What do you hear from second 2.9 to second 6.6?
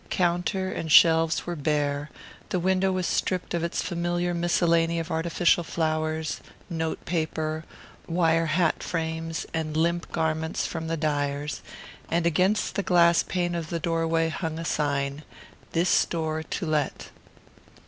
was stripped of its familiar miscellany of artificial flowers,